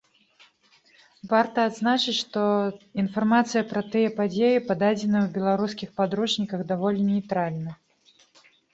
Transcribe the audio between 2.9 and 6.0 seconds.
інфармацыя пра тыя падзеі пададзеная ў беларускіх